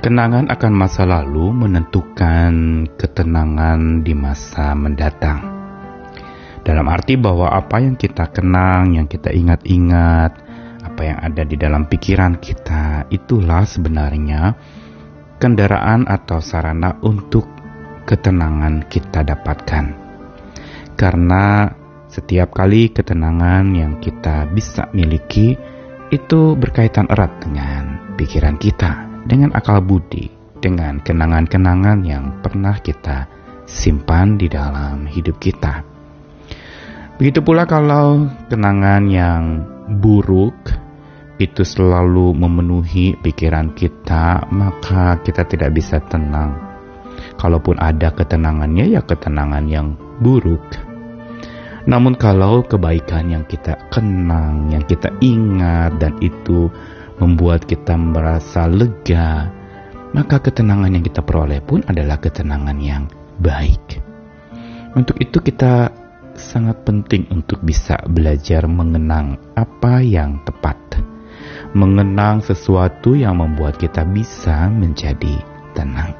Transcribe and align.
Kenangan 0.00 0.48
akan 0.48 0.72
masa 0.72 1.04
lalu 1.04 1.52
menentukan 1.52 2.88
ketenangan 2.96 4.00
di 4.00 4.16
masa 4.16 4.72
mendatang. 4.72 5.44
Dalam 6.64 6.88
arti 6.88 7.20
bahwa 7.20 7.52
apa 7.52 7.84
yang 7.84 8.00
kita 8.00 8.32
kenang, 8.32 8.96
yang 8.96 9.04
kita 9.04 9.28
ingat-ingat, 9.28 10.32
apa 10.88 11.02
yang 11.04 11.20
ada 11.20 11.44
di 11.44 11.52
dalam 11.60 11.84
pikiran 11.84 12.40
kita, 12.40 13.12
itulah 13.12 13.68
sebenarnya 13.68 14.56
kendaraan 15.36 16.08
atau 16.08 16.40
sarana 16.40 16.96
untuk 17.04 17.44
ketenangan 18.08 18.88
kita 18.88 19.20
dapatkan. 19.20 19.84
Karena 20.96 21.68
setiap 22.08 22.56
kali 22.56 22.88
ketenangan 22.88 23.68
yang 23.76 24.00
kita 24.00 24.48
bisa 24.48 24.88
miliki 24.96 25.60
itu 26.08 26.56
berkaitan 26.56 27.04
erat 27.12 27.36
dengan 27.44 28.16
pikiran 28.16 28.56
kita 28.56 29.09
dengan 29.26 29.52
akal 29.56 29.80
budi, 29.84 30.28
dengan 30.60 31.00
kenangan-kenangan 31.00 32.04
yang 32.04 32.40
pernah 32.44 32.76
kita 32.80 33.26
simpan 33.68 34.36
di 34.40 34.50
dalam 34.50 35.06
hidup 35.06 35.38
kita. 35.38 35.84
Begitu 37.20 37.44
pula 37.44 37.68
kalau 37.68 38.28
kenangan 38.48 39.04
yang 39.12 39.42
buruk 40.00 40.56
itu 41.40 41.64
selalu 41.64 42.36
memenuhi 42.36 43.16
pikiran 43.16 43.72
kita, 43.72 44.44
maka 44.52 45.16
kita 45.24 45.48
tidak 45.48 45.72
bisa 45.72 46.00
tenang. 46.04 46.52
Kalaupun 47.40 47.80
ada 47.80 48.12
ketenangannya, 48.12 48.92
ya 48.92 49.00
ketenangan 49.00 49.64
yang 49.64 49.96
buruk. 50.20 50.60
Namun, 51.88 52.12
kalau 52.20 52.60
kebaikan 52.60 53.32
yang 53.32 53.44
kita 53.48 53.88
kenang, 53.88 54.68
yang 54.68 54.84
kita 54.84 55.08
ingat, 55.24 55.96
dan 55.96 56.12
itu 56.20 56.68
membuat 57.20 57.68
kita 57.68 57.94
merasa 57.94 58.64
lega, 58.66 59.52
maka 60.16 60.42
ketenangan 60.42 60.90
yang 60.90 61.04
kita 61.04 61.22
peroleh 61.22 61.60
pun 61.62 61.84
adalah 61.86 62.18
ketenangan 62.18 62.78
yang 62.80 63.06
baik. 63.38 64.00
Untuk 64.96 65.20
itu 65.22 65.38
kita 65.38 65.92
sangat 66.34 66.82
penting 66.82 67.28
untuk 67.30 67.60
bisa 67.62 68.00
belajar 68.08 68.66
mengenang 68.66 69.38
apa 69.54 70.02
yang 70.02 70.40
tepat. 70.42 70.76
Mengenang 71.70 72.42
sesuatu 72.42 73.14
yang 73.14 73.38
membuat 73.38 73.78
kita 73.78 74.02
bisa 74.02 74.66
menjadi 74.66 75.38
tenang. 75.76 76.18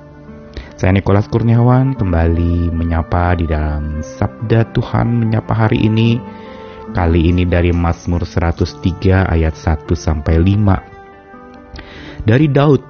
Saya 0.78 0.96
Nikolas 0.96 1.28
Kurniawan 1.28 1.92
kembali 1.98 2.72
menyapa 2.72 3.36
di 3.36 3.44
dalam 3.50 4.00
Sabda 4.00 4.70
Tuhan 4.72 5.12
menyapa 5.12 5.52
hari 5.52 5.82
ini. 5.84 6.16
Kali 6.90 7.30
ini 7.30 7.46
dari 7.46 7.70
Mazmur 7.70 8.26
103 8.26 9.30
ayat 9.30 9.54
1 9.54 9.86
sampai 9.94 10.42
5 10.42 12.26
dari 12.26 12.50
Daud. 12.50 12.82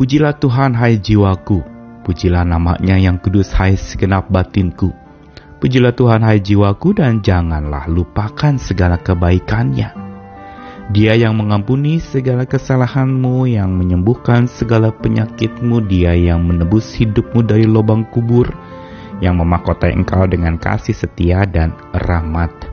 Pujilah 0.00 0.40
Tuhan 0.40 0.72
hai 0.72 0.96
jiwaku, 0.96 1.60
pujilah 2.08 2.42
namanya 2.42 2.96
yang 2.96 3.20
kudus 3.20 3.52
hai 3.52 3.76
segenap 3.76 4.32
batinku. 4.32 4.90
Pujilah 5.60 5.92
Tuhan 5.92 6.24
hai 6.24 6.40
jiwaku 6.40 6.96
dan 6.96 7.20
janganlah 7.20 7.84
lupakan 7.86 8.56
segala 8.56 8.96
kebaikannya. 8.96 9.92
Dia 10.96 11.12
yang 11.12 11.36
mengampuni 11.36 12.00
segala 12.00 12.48
kesalahanmu, 12.48 13.44
yang 13.44 13.76
menyembuhkan 13.76 14.48
segala 14.48 14.88
penyakitmu, 14.88 15.84
dia 15.84 16.16
yang 16.16 16.48
menebus 16.48 16.96
hidupmu 16.96 17.44
dari 17.44 17.68
lubang 17.68 18.08
kubur, 18.08 18.50
yang 19.20 19.38
memahkotai 19.38 19.94
engkau 19.94 20.24
dengan 20.24 20.56
kasih 20.56 20.96
setia 20.96 21.44
dan 21.44 21.76
rahmat. 21.92 22.71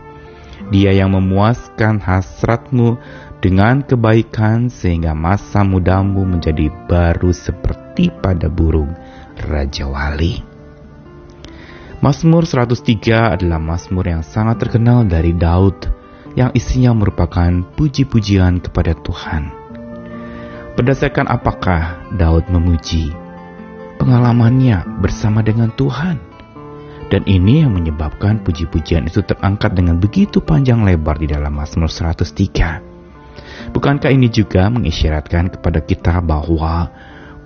Dia 0.69 0.93
yang 0.93 1.17
memuaskan 1.17 1.97
hasratmu 1.97 3.01
dengan 3.41 3.81
kebaikan 3.81 4.69
sehingga 4.69 5.17
masa 5.17 5.65
mudamu 5.65 6.27
menjadi 6.27 6.69
baru 6.85 7.33
seperti 7.33 8.13
pada 8.21 8.45
burung 8.51 8.93
Raja 9.49 9.89
Wali. 9.89 10.45
Mazmur 11.99 12.47
103 12.47 13.35
adalah 13.35 13.59
mazmur 13.59 14.07
yang 14.07 14.23
sangat 14.23 14.63
terkenal 14.63 15.03
dari 15.03 15.35
Daud 15.35 15.89
yang 16.37 16.53
isinya 16.55 16.95
merupakan 16.95 17.51
puji-pujian 17.75 18.63
kepada 18.63 18.95
Tuhan. 18.95 19.51
Berdasarkan 20.79 21.27
apakah 21.27 22.07
Daud 22.15 22.47
memuji? 22.47 23.11
Pengalamannya 23.99 25.03
bersama 25.03 25.43
dengan 25.43 25.75
Tuhan. 25.75 26.28
Dan 27.09 27.25
ini 27.25 27.65
yang 27.65 27.73
menyebabkan 27.73 28.45
puji-pujian 28.45 29.09
itu 29.09 29.25
terangkat 29.25 29.73
dengan 29.73 29.97
begitu 29.97 30.45
panjang 30.45 30.85
lebar 30.85 31.17
di 31.17 31.25
dalam 31.25 31.57
Mazmur 31.57 31.89
103. 31.89 33.73
Bukankah 33.73 34.13
ini 34.13 34.29
juga 34.29 34.69
mengisyaratkan 34.69 35.49
kepada 35.57 35.81
kita 35.81 36.21
bahwa 36.21 36.89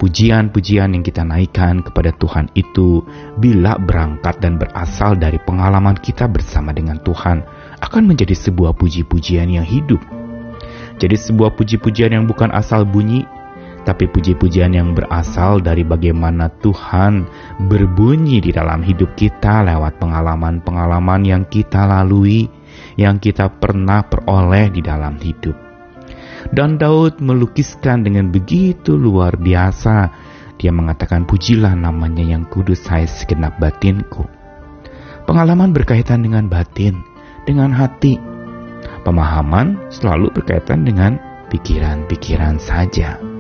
pujian-pujian 0.04 1.00
yang 1.00 1.04
kita 1.04 1.24
naikkan 1.24 1.80
kepada 1.80 2.12
Tuhan 2.12 2.52
itu 2.60 3.08
bila 3.40 3.80
berangkat 3.80 4.44
dan 4.44 4.60
berasal 4.60 5.16
dari 5.16 5.40
pengalaman 5.40 5.96
kita 5.96 6.28
bersama 6.28 6.76
dengan 6.76 7.00
Tuhan 7.00 7.40
akan 7.80 8.04
menjadi 8.04 8.36
sebuah 8.36 8.76
puji-pujian 8.76 9.48
yang 9.48 9.64
hidup. 9.64 10.04
Jadi 11.00 11.16
sebuah 11.16 11.56
puji-pujian 11.56 12.12
yang 12.12 12.28
bukan 12.28 12.52
asal 12.52 12.84
bunyi, 12.84 13.24
tapi 13.84 14.08
puji-pujian 14.08 14.72
yang 14.72 14.96
berasal 14.96 15.60
dari 15.60 15.84
bagaimana 15.84 16.48
Tuhan 16.64 17.28
berbunyi 17.68 18.40
di 18.40 18.56
dalam 18.56 18.80
hidup 18.80 19.12
kita 19.20 19.68
lewat 19.68 20.00
pengalaman-pengalaman 20.00 21.22
yang 21.28 21.44
kita 21.52 21.84
lalui, 21.84 22.48
yang 22.96 23.20
kita 23.20 23.52
pernah 23.52 24.08
peroleh 24.08 24.72
di 24.72 24.80
dalam 24.80 25.20
hidup. 25.20 25.56
Dan 26.52 26.80
Daud 26.80 27.20
melukiskan 27.20 28.08
dengan 28.08 28.32
begitu 28.32 28.96
luar 28.96 29.36
biasa. 29.36 30.12
Dia 30.60 30.72
mengatakan, 30.72 31.28
pujilah 31.28 31.76
namanya 31.76 32.24
yang 32.24 32.48
kudus 32.48 32.88
hai 32.88 33.04
segenap 33.04 33.60
batinku. 33.60 34.28
Pengalaman 35.24 35.72
berkaitan 35.72 36.24
dengan 36.24 36.48
batin, 36.48 37.00
dengan 37.44 37.72
hati. 37.72 38.20
Pemahaman 39.04 39.92
selalu 39.92 40.32
berkaitan 40.36 40.88
dengan 40.88 41.20
pikiran-pikiran 41.52 42.60
saja. 42.60 43.33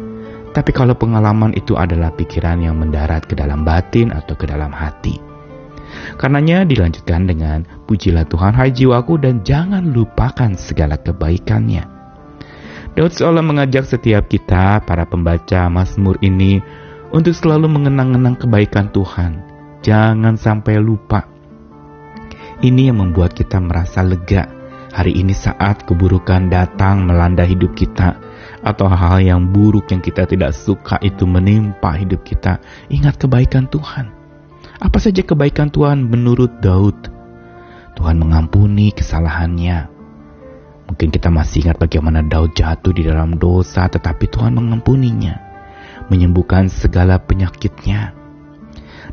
Tapi 0.53 0.69
kalau 0.69 0.93
pengalaman 0.93 1.57
itu 1.57 1.73
adalah 1.73 2.13
pikiran 2.13 2.61
yang 2.61 2.77
mendarat 2.77 3.25
ke 3.25 3.33
dalam 3.33 3.65
batin 3.65 4.13
atau 4.13 4.37
ke 4.37 4.45
dalam 4.45 4.69
hati. 4.69 5.17
Karenanya 6.17 6.65
dilanjutkan 6.65 7.25
dengan 7.25 7.65
pujilah 7.89 8.29
Tuhan 8.29 8.53
hai 8.53 8.69
jiwaku 8.69 9.17
dan 9.17 9.41
jangan 9.41 9.89
lupakan 9.89 10.53
segala 10.53 11.01
kebaikannya. 11.01 11.89
Daud 12.93 13.09
seolah 13.09 13.41
mengajak 13.41 13.89
setiap 13.89 14.29
kita, 14.29 14.85
para 14.85 15.09
pembaca 15.09 15.65
Mazmur 15.73 16.21
ini, 16.21 16.61
untuk 17.09 17.33
selalu 17.33 17.65
mengenang-enang 17.65 18.37
kebaikan 18.37 18.93
Tuhan. 18.93 19.41
Jangan 19.81 20.37
sampai 20.37 20.77
lupa. 20.77 21.25
Ini 22.61 22.93
yang 22.93 23.01
membuat 23.01 23.33
kita 23.33 23.57
merasa 23.57 24.05
lega 24.05 24.45
hari 24.93 25.17
ini 25.17 25.33
saat 25.33 25.83
keburukan 25.89 26.53
datang 26.53 27.09
melanda 27.09 27.43
hidup 27.43 27.73
kita 27.73 28.22
atau 28.63 28.87
hal-hal 28.87 29.19
yang 29.19 29.41
buruk 29.51 29.91
yang 29.91 29.99
kita 29.99 30.23
tidak 30.23 30.55
suka 30.55 30.95
itu 31.03 31.27
menimpa 31.27 31.93
hidup 31.99 32.23
kita. 32.23 32.63
Ingat 32.87 33.19
kebaikan 33.19 33.67
Tuhan. 33.67 34.09
Apa 34.79 34.97
saja 34.97 35.21
kebaikan 35.21 35.69
Tuhan 35.69 36.07
menurut 36.07 36.63
Daud? 36.63 37.11
Tuhan 37.93 38.17
mengampuni 38.17 38.89
kesalahannya. 38.95 39.91
Mungkin 40.89 41.09
kita 41.13 41.29
masih 41.29 41.67
ingat 41.67 41.77
bagaimana 41.79 42.25
Daud 42.25 42.55
jatuh 42.55 42.91
di 42.91 43.05
dalam 43.05 43.37
dosa 43.37 43.87
tetapi 43.87 44.27
Tuhan 44.31 44.55
mengampuninya, 44.55 45.39
menyembuhkan 46.09 46.67
segala 46.71 47.19
penyakitnya. 47.21 48.15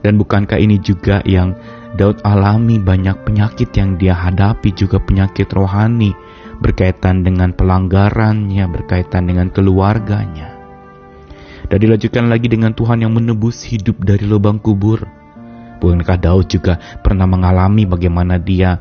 Dan 0.00 0.16
bukankah 0.16 0.56
ini 0.56 0.80
juga 0.80 1.20
yang 1.26 1.58
Daud 1.98 2.22
alami 2.22 2.78
banyak 2.78 3.26
penyakit 3.26 3.74
yang 3.74 3.98
dia 3.98 4.14
hadapi 4.14 4.70
juga 4.72 5.02
penyakit 5.02 5.50
rohani 5.50 6.14
berkaitan 6.60 7.24
dengan 7.24 7.56
pelanggarannya, 7.56 8.68
berkaitan 8.68 9.26
dengan 9.26 9.48
keluarganya. 9.48 10.60
Dan 11.66 11.78
dilanjutkan 11.80 12.28
lagi 12.28 12.46
dengan 12.52 12.76
Tuhan 12.76 13.00
yang 13.00 13.16
menebus 13.16 13.64
hidup 13.64 14.00
dari 14.04 14.28
lubang 14.28 14.60
kubur. 14.60 15.04
Bukankah 15.80 16.18
Daud 16.20 16.46
juga 16.52 16.76
pernah 17.00 17.24
mengalami 17.24 17.88
bagaimana 17.88 18.36
dia 18.36 18.76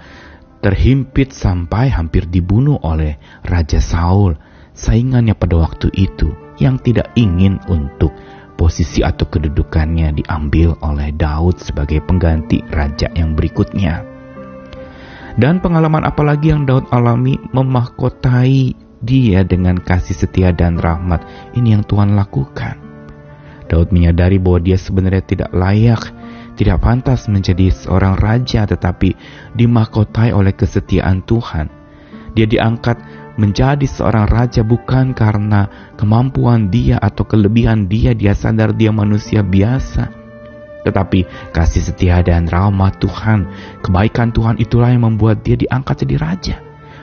terhimpit 0.59 1.31
sampai 1.31 1.87
hampir 1.87 2.27
dibunuh 2.27 2.75
oleh 2.83 3.15
Raja 3.47 3.79
Saul, 3.79 4.35
saingannya 4.75 5.31
pada 5.31 5.55
waktu 5.55 5.87
itu 5.95 6.35
yang 6.59 6.75
tidak 6.83 7.15
ingin 7.15 7.63
untuk 7.71 8.11
posisi 8.59 8.99
atau 8.99 9.23
kedudukannya 9.23 10.19
diambil 10.19 10.75
oleh 10.83 11.15
Daud 11.15 11.63
sebagai 11.63 12.03
pengganti 12.03 12.59
raja 12.67 13.07
yang 13.15 13.31
berikutnya. 13.31 14.08
Dan 15.39 15.63
pengalaman 15.63 16.03
apalagi 16.03 16.51
yang 16.51 16.67
Daud 16.67 16.91
alami 16.91 17.39
memahkotai 17.55 18.75
dia 18.99 19.47
dengan 19.47 19.79
kasih 19.79 20.27
setia 20.27 20.51
dan 20.51 20.75
rahmat. 20.75 21.23
Ini 21.55 21.79
yang 21.79 21.83
Tuhan 21.87 22.11
lakukan. 22.19 22.75
Daud 23.71 23.95
menyadari 23.95 24.35
bahwa 24.35 24.59
dia 24.59 24.75
sebenarnya 24.75 25.23
tidak 25.23 25.49
layak 25.55 26.11
tidak 26.59 26.83
pantas 26.83 27.31
menjadi 27.31 27.71
seorang 27.71 28.19
raja 28.19 28.67
tetapi 28.67 29.15
dimahkotai 29.55 30.35
oleh 30.35 30.51
kesetiaan 30.51 31.23
Tuhan. 31.23 31.71
Dia 32.35 32.43
diangkat 32.43 32.99
menjadi 33.39 33.87
seorang 33.87 34.27
raja 34.27 34.67
bukan 34.67 35.15
karena 35.15 35.71
kemampuan 35.95 36.67
dia 36.67 36.99
atau 36.99 37.23
kelebihan 37.23 37.87
dia, 37.87 38.11
dia 38.11 38.35
sadar 38.35 38.75
dia 38.75 38.91
manusia 38.91 39.39
biasa. 39.39 40.11
Tetapi 40.87 41.51
kasih 41.51 41.83
setia 41.91 42.23
dan 42.23 42.47
rahmat 42.47 43.03
Tuhan, 43.03 43.47
kebaikan 43.83 44.31
Tuhan 44.31 44.57
itulah 44.61 44.91
yang 44.91 45.03
membuat 45.05 45.43
dia 45.43 45.59
diangkat 45.59 46.07
jadi 46.07 46.15
raja. 46.19 46.57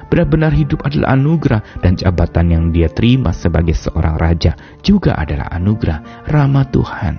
Benar-benar 0.06 0.55
hidup 0.55 0.87
adalah 0.87 1.19
anugerah 1.19 1.82
dan 1.82 1.99
jabatan 1.99 2.46
yang 2.55 2.64
dia 2.70 2.87
terima 2.87 3.34
sebagai 3.34 3.75
seorang 3.75 4.14
raja 4.17 4.55
juga 4.81 5.19
adalah 5.19 5.50
anugerah 5.50 6.26
rahmat 6.31 6.70
Tuhan. 6.70 7.14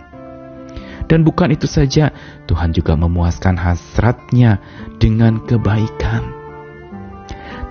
Dan 1.08 1.24
bukan 1.24 1.56
itu 1.56 1.68
saja, 1.68 2.12
Tuhan 2.48 2.76
juga 2.76 2.96
memuaskan 3.00 3.56
hasratnya 3.56 4.60
dengan 5.00 5.40
kebaikan. 5.44 6.36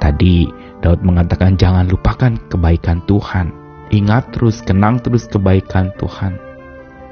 Tadi 0.00 0.48
Daud 0.80 1.04
mengatakan 1.04 1.56
jangan 1.60 1.88
lupakan 1.88 2.36
kebaikan 2.48 3.04
Tuhan. 3.04 3.52
Ingat 3.92 4.32
terus, 4.36 4.64
kenang 4.64 5.00
terus 5.00 5.28
kebaikan 5.28 5.92
Tuhan. 6.00 6.45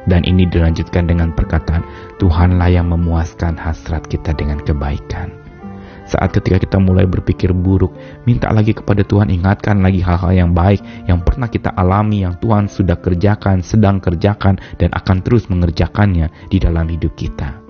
Dan 0.05 0.25
ini 0.29 0.45
dilanjutkan 0.45 1.09
dengan 1.09 1.33
perkataan, 1.33 1.85
Tuhanlah 2.21 2.69
yang 2.69 2.93
memuaskan 2.93 3.57
hasrat 3.57 4.05
kita 4.05 4.37
dengan 4.37 4.61
kebaikan. 4.61 5.45
Saat 6.05 6.37
ketika 6.37 6.61
kita 6.61 6.77
mulai 6.77 7.09
berpikir 7.09 7.57
buruk, 7.57 7.97
minta 8.29 8.53
lagi 8.53 8.77
kepada 8.77 9.01
Tuhan, 9.01 9.33
ingatkan 9.33 9.81
lagi 9.81 10.05
hal-hal 10.05 10.37
yang 10.37 10.51
baik 10.53 10.85
yang 11.09 11.25
pernah 11.25 11.49
kita 11.49 11.73
alami, 11.73 12.29
yang 12.29 12.37
Tuhan 12.37 12.69
sudah 12.69 13.01
kerjakan, 13.01 13.65
sedang 13.65 14.05
kerjakan, 14.05 14.61
dan 14.77 14.93
akan 14.93 15.25
terus 15.25 15.49
mengerjakannya 15.49 16.29
di 16.53 16.61
dalam 16.61 16.85
hidup 16.93 17.17
kita. 17.17 17.65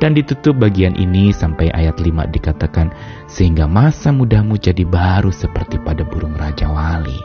Dan 0.00 0.16
ditutup 0.16 0.56
bagian 0.56 0.96
ini 0.96 1.28
sampai 1.28 1.68
ayat 1.68 2.00
5 2.00 2.32
dikatakan, 2.32 2.88
sehingga 3.28 3.68
masa 3.68 4.08
mudamu 4.08 4.56
jadi 4.56 4.88
baru 4.88 5.28
seperti 5.28 5.76
pada 5.84 6.08
burung 6.08 6.32
Raja 6.32 6.72
Wali. 6.72 7.20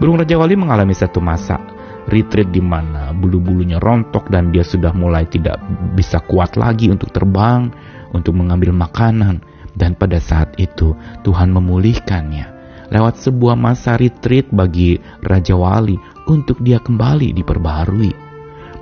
Burung 0.00 0.16
Raja 0.16 0.40
Wali 0.40 0.56
mengalami 0.56 0.96
satu 0.96 1.20
masa 1.20 1.60
retreat 2.08 2.48
di 2.50 2.64
mana 2.64 3.12
bulu-bulunya 3.12 3.76
rontok 3.78 4.32
dan 4.32 4.50
dia 4.50 4.64
sudah 4.64 4.90
mulai 4.96 5.28
tidak 5.28 5.60
bisa 5.94 6.18
kuat 6.24 6.56
lagi 6.56 6.88
untuk 6.88 7.12
terbang, 7.12 7.68
untuk 8.16 8.34
mengambil 8.34 8.72
makanan, 8.72 9.44
dan 9.76 9.94
pada 9.94 10.18
saat 10.18 10.56
itu 10.58 10.96
Tuhan 11.22 11.52
memulihkannya 11.54 12.58
lewat 12.88 13.20
sebuah 13.20 13.54
masa 13.54 14.00
retreat 14.00 14.48
bagi 14.48 14.96
Raja 15.20 15.54
Wali 15.54 15.96
untuk 16.26 16.60
dia 16.64 16.80
kembali 16.80 17.36
diperbaharui. 17.36 18.12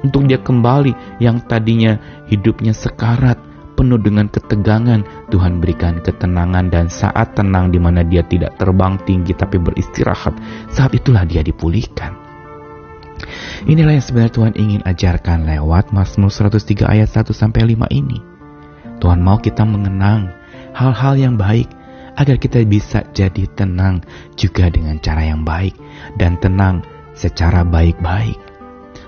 Untuk 0.06 0.30
dia 0.30 0.38
kembali 0.38 1.18
yang 1.18 1.42
tadinya 1.50 1.98
hidupnya 2.30 2.70
sekarat, 2.70 3.34
penuh 3.74 3.98
dengan 3.98 4.30
ketegangan, 4.30 5.28
Tuhan 5.34 5.58
berikan 5.58 5.98
ketenangan 5.98 6.70
dan 6.70 6.86
saat 6.86 7.34
tenang 7.34 7.74
di 7.74 7.82
mana 7.82 8.06
dia 8.06 8.22
tidak 8.22 8.54
terbang 8.56 8.94
tinggi 9.02 9.34
tapi 9.34 9.58
beristirahat, 9.58 10.38
saat 10.70 10.94
itulah 10.94 11.26
dia 11.26 11.42
dipulihkan. 11.42 12.25
Inilah 13.66 13.96
yang 13.96 14.04
sebenarnya 14.04 14.34
Tuhan 14.34 14.54
ingin 14.54 14.80
ajarkan 14.84 15.48
lewat 15.48 15.90
Mazmur 15.90 16.28
103 16.30 16.86
ayat 16.86 17.08
1 17.10 17.32
sampai 17.32 17.74
5 17.74 17.88
ini. 17.90 18.20
Tuhan 19.00 19.20
mau 19.20 19.36
kita 19.40 19.64
mengenang 19.64 20.32
hal-hal 20.72 21.14
yang 21.16 21.34
baik 21.36 21.68
agar 22.16 22.36
kita 22.40 22.64
bisa 22.64 23.04
jadi 23.12 23.44
tenang 23.56 24.00
juga 24.36 24.72
dengan 24.72 24.96
cara 25.00 25.24
yang 25.24 25.44
baik 25.44 25.76
dan 26.16 26.40
tenang 26.40 26.80
secara 27.12 27.64
baik-baik. 27.64 28.36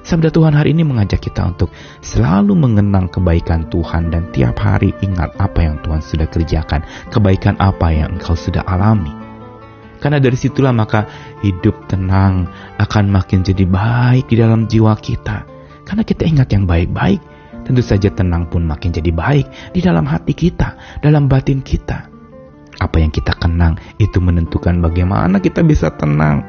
Sabda 0.05 0.33
Tuhan 0.33 0.57
hari 0.57 0.73
ini 0.73 0.89
mengajak 0.89 1.21
kita 1.21 1.53
untuk 1.53 1.69
selalu 2.01 2.57
mengenang 2.57 3.13
kebaikan 3.13 3.69
Tuhan 3.69 4.09
dan 4.09 4.25
tiap 4.33 4.57
hari 4.57 4.97
ingat 5.05 5.37
apa 5.37 5.61
yang 5.61 5.77
Tuhan 5.85 6.01
sudah 6.01 6.25
kerjakan, 6.33 6.81
kebaikan 7.13 7.61
apa 7.61 7.93
yang 7.93 8.17
engkau 8.17 8.33
sudah 8.33 8.65
alami. 8.65 9.28
Karena 9.99 10.23
dari 10.23 10.39
situlah 10.39 10.71
maka 10.71 11.07
hidup 11.43 11.91
tenang 11.91 12.47
akan 12.79 13.05
makin 13.11 13.43
jadi 13.43 13.67
baik 13.67 14.31
di 14.31 14.39
dalam 14.39 14.71
jiwa 14.71 14.95
kita. 14.99 15.47
Karena 15.83 16.03
kita 16.07 16.23
ingat 16.29 16.49
yang 16.55 16.69
baik-baik, 16.69 17.21
tentu 17.67 17.83
saja 17.83 18.09
tenang 18.13 18.47
pun 18.47 18.65
makin 18.65 18.95
jadi 18.95 19.11
baik 19.11 19.75
di 19.75 19.81
dalam 19.83 20.07
hati 20.07 20.33
kita, 20.33 21.01
dalam 21.03 21.27
batin 21.27 21.65
kita. 21.65 22.09
Apa 22.79 23.03
yang 23.03 23.11
kita 23.11 23.35
kenang 23.35 23.75
itu 23.99 24.23
menentukan 24.23 24.79
bagaimana 24.79 25.43
kita 25.43 25.67
bisa 25.67 25.91
tenang. 25.99 26.47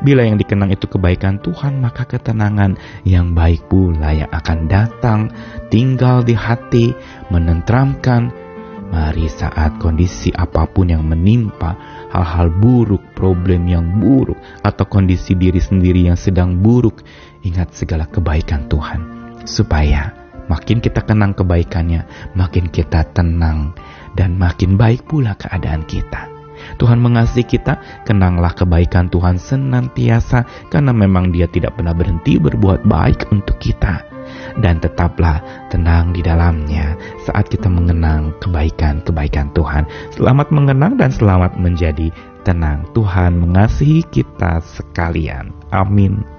Bila 0.00 0.24
yang 0.24 0.40
dikenang 0.40 0.72
itu 0.72 0.88
kebaikan 0.88 1.36
Tuhan, 1.44 1.84
maka 1.84 2.08
ketenangan 2.08 2.80
yang 3.04 3.36
baik 3.36 3.68
pula 3.68 4.16
yang 4.16 4.30
akan 4.32 4.72
datang, 4.72 5.28
tinggal 5.68 6.24
di 6.24 6.32
hati, 6.32 6.96
menentramkan. 7.28 8.45
Mari 8.86 9.26
saat 9.26 9.82
kondisi 9.82 10.30
apa 10.30 10.66
pun 10.70 10.90
yang 10.90 11.02
menimpa, 11.02 11.74
hal-hal 12.14 12.50
buruk, 12.54 13.02
problem 13.18 13.66
yang 13.66 13.98
buruk, 13.98 14.38
atau 14.62 14.86
kondisi 14.86 15.34
diri 15.34 15.58
sendiri 15.58 16.06
yang 16.06 16.18
sedang 16.18 16.62
buruk, 16.62 17.02
ingat 17.42 17.74
segala 17.74 18.06
kebaikan 18.06 18.70
Tuhan. 18.70 19.00
Supaya 19.46 20.26
Makin 20.46 20.78
kita 20.78 21.02
kenang 21.02 21.34
kebaikannya, 21.34 22.06
makin 22.38 22.70
kita 22.70 23.02
tenang 23.10 23.74
dan 24.14 24.38
makin 24.38 24.78
baik 24.78 25.02
pula 25.10 25.34
keadaan 25.34 25.82
kita. 25.90 26.30
Tuhan 26.78 27.02
mengasihi 27.02 27.44
kita, 27.44 28.02
kenanglah 28.06 28.54
kebaikan 28.54 29.10
Tuhan 29.10 29.42
senantiasa 29.42 30.70
karena 30.70 30.94
memang 30.94 31.34
dia 31.34 31.50
tidak 31.50 31.76
pernah 31.76 31.92
berhenti 31.92 32.38
berbuat 32.38 32.86
baik 32.86 33.28
untuk 33.34 33.58
kita. 33.58 34.15
Dan 34.60 34.78
tetaplah 34.78 35.40
tenang 35.72 36.12
di 36.12 36.20
dalamnya 36.20 36.94
saat 37.24 37.48
kita 37.48 37.66
mengenang 37.66 38.34
kebaikan-kebaikan 38.44 39.50
Tuhan. 39.56 39.84
Selamat 40.14 40.48
mengenang 40.52 41.00
dan 41.00 41.10
selamat 41.10 41.56
menjadi 41.58 42.12
tenang. 42.46 42.86
Tuhan 42.94 43.42
mengasihi 43.42 44.06
kita 44.14 44.62
sekalian. 44.62 45.50
Amin. 45.74 46.35